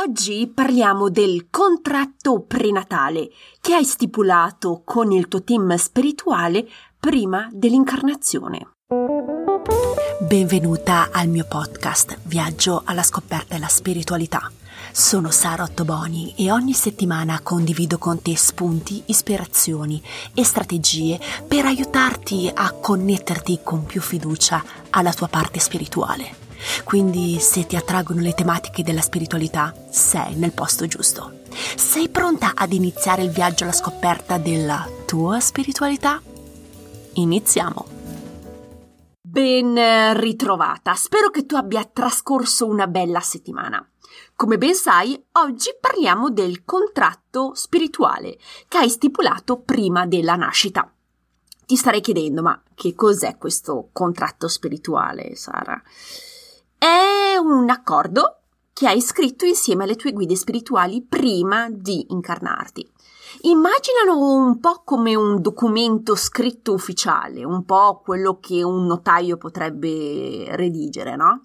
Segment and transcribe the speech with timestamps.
[0.00, 6.68] Oggi parliamo del contratto prenatale che hai stipulato con il tuo team spirituale
[7.00, 8.74] prima dell'incarnazione.
[10.20, 14.48] Benvenuta al mio podcast Viaggio alla scoperta della spiritualità.
[14.92, 20.00] Sono Sara Ottoboni e ogni settimana condivido con te spunti, ispirazioni
[20.32, 26.47] e strategie per aiutarti a connetterti con più fiducia alla tua parte spirituale.
[26.84, 31.40] Quindi se ti attraggono le tematiche della spiritualità, sei nel posto giusto.
[31.76, 36.20] Sei pronta ad iniziare il viaggio alla scoperta della tua spiritualità?
[37.14, 37.86] Iniziamo!
[39.20, 43.86] Ben ritrovata, spero che tu abbia trascorso una bella settimana.
[44.34, 48.38] Come ben sai, oggi parliamo del contratto spirituale
[48.68, 50.90] che hai stipulato prima della nascita.
[51.66, 55.82] Ti starei chiedendo, ma che cos'è questo contratto spirituale, Sara?
[56.78, 58.42] È un accordo
[58.72, 62.88] che hai scritto insieme alle tue guide spirituali prima di incarnarti.
[63.40, 70.54] Immaginalo un po' come un documento scritto ufficiale, un po' quello che un notaio potrebbe
[70.54, 71.40] redigere, no?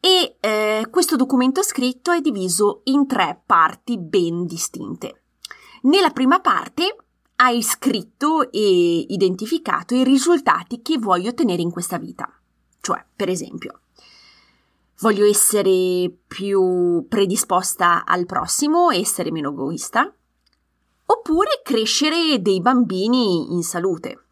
[0.00, 5.24] E eh, questo documento scritto è diviso in tre parti ben distinte.
[5.82, 6.96] Nella prima parte
[7.36, 12.26] hai scritto e identificato i risultati che vuoi ottenere in questa vita.
[12.80, 13.80] Cioè, per esempio,
[15.00, 20.12] Voglio essere più predisposta al prossimo, essere meno egoista.
[21.06, 24.24] Oppure crescere dei bambini in salute.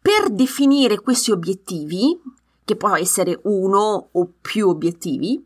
[0.00, 2.16] Per definire questi obiettivi,
[2.64, 5.44] che può essere uno o più obiettivi,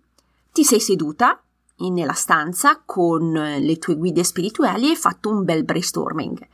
[0.53, 1.42] ti sei seduta
[1.77, 6.47] nella stanza con le tue guide spirituali e hai fatto un bel brainstorming.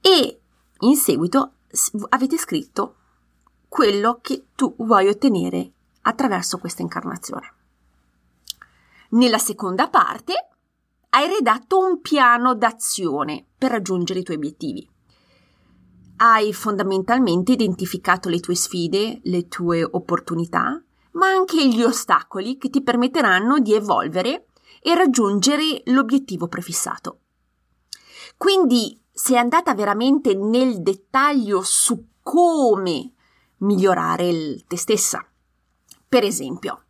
[0.00, 0.40] E
[0.78, 1.52] in seguito
[2.08, 2.94] avete scritto
[3.68, 5.72] quello che tu vuoi ottenere
[6.06, 7.52] attraverso questa incarnazione.
[9.10, 10.48] Nella seconda parte
[11.10, 14.88] hai redatto un piano d'azione per raggiungere i tuoi obiettivi.
[16.16, 22.82] Hai fondamentalmente identificato le tue sfide, le tue opportunità, ma anche gli ostacoli che ti
[22.82, 24.46] permetteranno di evolvere
[24.80, 27.20] e raggiungere l'obiettivo prefissato.
[28.36, 33.12] Quindi sei andata veramente nel dettaglio su come
[33.58, 35.26] migliorare te stessa.
[36.08, 36.84] Per esempio,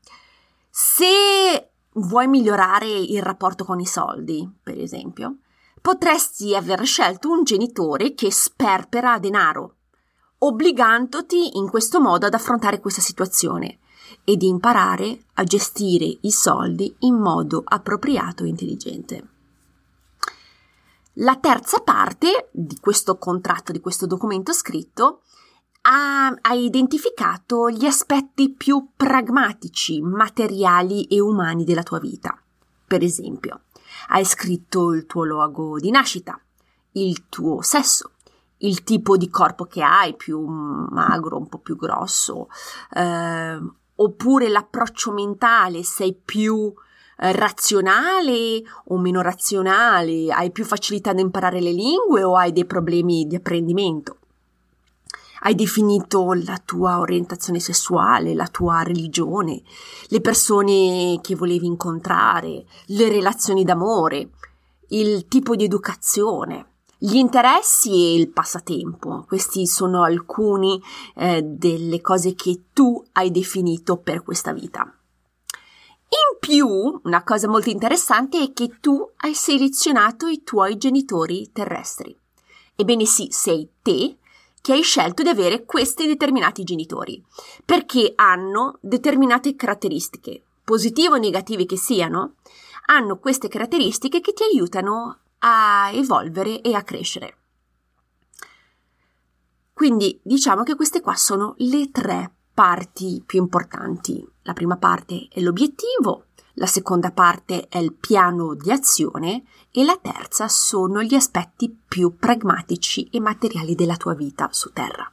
[0.70, 5.38] se vuoi migliorare il rapporto con i soldi, per esempio,
[5.80, 9.76] potresti aver scelto un genitore che sperpera denaro,
[10.38, 13.78] obbligandoti in questo modo ad affrontare questa situazione
[14.24, 19.28] e di imparare a gestire i soldi in modo appropriato e intelligente.
[21.20, 25.22] La terza parte di questo contratto, di questo documento scritto,
[25.88, 32.36] ha, ha identificato gli aspetti più pragmatici, materiali e umani della tua vita.
[32.86, 33.62] Per esempio,
[34.08, 36.38] hai scritto il tuo luogo di nascita,
[36.92, 38.10] il tuo sesso,
[38.58, 42.48] il tipo di corpo che hai, più magro, un po' più grosso,
[42.92, 43.60] eh,
[43.94, 46.72] oppure l'approccio mentale, sei più
[47.18, 52.64] eh, razionale o meno razionale, hai più facilità ad imparare le lingue o hai dei
[52.64, 54.18] problemi di apprendimento
[55.40, 59.62] hai definito la tua orientazione sessuale, la tua religione,
[60.08, 64.30] le persone che volevi incontrare, le relazioni d'amore,
[64.88, 69.24] il tipo di educazione, gli interessi e il passatempo.
[69.26, 70.80] Questi sono alcuni
[71.14, 74.90] eh, delle cose che tu hai definito per questa vita.
[76.08, 82.16] In più, una cosa molto interessante è che tu hai selezionato i tuoi genitori terrestri.
[82.76, 84.16] Ebbene sì, sei te
[84.66, 87.24] che hai scelto di avere questi determinati genitori,
[87.64, 92.34] perché hanno determinate caratteristiche, positive o negative che siano,
[92.86, 97.36] hanno queste caratteristiche che ti aiutano a evolvere e a crescere.
[99.72, 104.28] Quindi diciamo che queste qua sono le tre parti più importanti.
[104.42, 106.25] La prima parte è l'obiettivo,
[106.58, 112.16] la seconda parte è il piano di azione e la terza sono gli aspetti più
[112.16, 115.10] pragmatici e materiali della tua vita su Terra.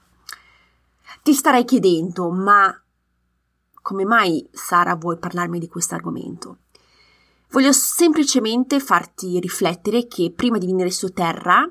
[1.21, 2.73] Ti starei chiedendo, ma
[3.81, 6.59] come mai Sara vuoi parlarmi di questo argomento?
[7.49, 11.69] Voglio semplicemente farti riflettere che prima di venire su Terra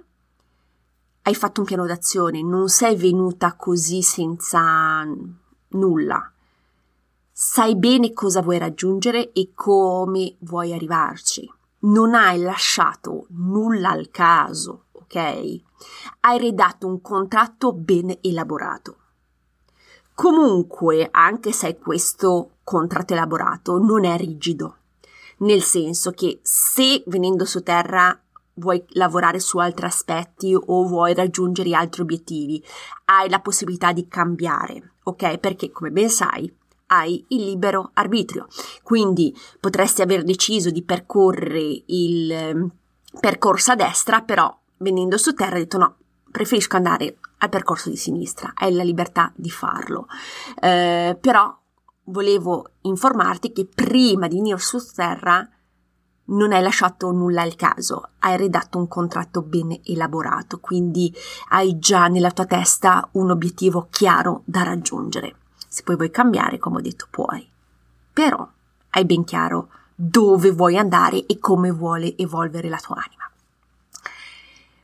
[1.23, 5.03] hai fatto un piano d'azione, non sei venuta così senza
[5.69, 6.33] nulla
[7.55, 11.53] sai bene cosa vuoi raggiungere e come vuoi arrivarci.
[11.81, 15.17] Non hai lasciato nulla al caso, ok?
[16.21, 18.97] Hai redatto un contratto ben elaborato.
[20.15, 24.77] Comunque, anche se questo contratto elaborato non è rigido,
[25.41, 28.19] nel senso che se venendo su Terra
[28.55, 32.65] vuoi lavorare su altri aspetti o vuoi raggiungere altri obiettivi,
[33.05, 35.37] hai la possibilità di cambiare, ok?
[35.37, 36.51] Perché come ben sai,
[36.93, 38.47] hai il libero arbitrio.
[38.83, 42.71] Quindi potresti aver deciso di percorrere il ehm,
[43.19, 45.97] percorso a destra, però venendo su terra hai detto no,
[46.31, 50.07] preferisco andare al percorso di sinistra, hai la libertà di farlo.
[50.61, 51.59] Eh, però
[52.05, 55.49] volevo informarti che prima di venire su terra
[56.25, 61.13] non hai lasciato nulla al caso, hai redatto un contratto ben elaborato, quindi
[61.49, 65.37] hai già nella tua testa un obiettivo chiaro da raggiungere.
[65.73, 67.49] Se poi vuoi cambiare, come ho detto, puoi.
[68.13, 68.47] Però
[68.91, 73.31] hai ben chiaro dove vuoi andare e come vuole evolvere la tua anima.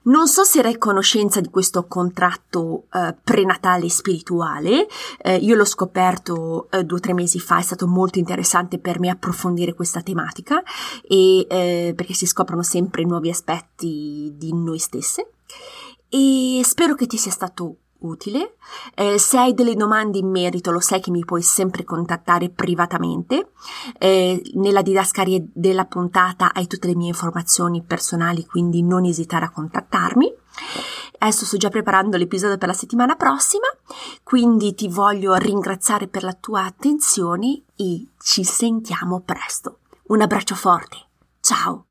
[0.04, 4.86] Non so se a conoscenza di questo contratto eh, prenatale spirituale,
[5.18, 8.98] eh, io l'ho scoperto eh, due o tre mesi fa, è stato molto interessante per
[8.98, 10.62] me approfondire questa tematica
[11.06, 15.32] e eh, perché si scoprono sempre nuovi aspetti di noi stesse
[16.08, 18.56] e spero che ti sia stato utile.
[18.94, 23.52] Eh, se hai delle domande in merito, lo sai che mi puoi sempre contattare privatamente.
[23.98, 29.50] Eh, nella didascalia della puntata hai tutte le mie informazioni personali, quindi non esitare a
[29.50, 30.32] contattarmi.
[31.20, 33.66] Adesso sto già preparando l'episodio per la settimana prossima,
[34.22, 39.78] quindi ti voglio ringraziare per la tua attenzione e ci sentiamo presto.
[40.08, 40.96] Un abbraccio forte.
[41.40, 41.86] Ciao!